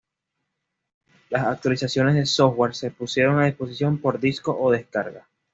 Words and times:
Las 1.29 1.43
actualizaciones 1.45 2.15
de 2.15 2.25
software 2.25 2.73
se 2.73 2.89
pusieron 2.89 3.37
a 3.37 3.45
disposición 3.45 3.99
por 3.99 4.19
disco 4.19 4.57
o 4.59 4.71
descarga. 4.71 5.27